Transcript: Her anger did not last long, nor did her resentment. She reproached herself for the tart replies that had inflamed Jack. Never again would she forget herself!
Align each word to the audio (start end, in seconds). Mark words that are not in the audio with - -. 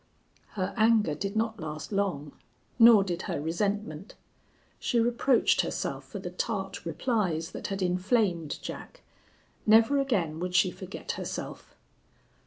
Her 0.53 0.73
anger 0.77 1.13
did 1.13 1.35
not 1.35 1.59
last 1.59 1.91
long, 1.91 2.31
nor 2.79 3.03
did 3.03 3.21
her 3.29 3.39
resentment. 3.39 4.15
She 4.79 4.99
reproached 4.99 5.61
herself 5.61 6.05
for 6.07 6.17
the 6.17 6.31
tart 6.31 6.87
replies 6.87 7.51
that 7.51 7.67
had 7.67 7.83
inflamed 7.83 8.59
Jack. 8.63 9.03
Never 9.67 9.99
again 9.99 10.39
would 10.39 10.55
she 10.55 10.71
forget 10.71 11.11
herself! 11.11 11.75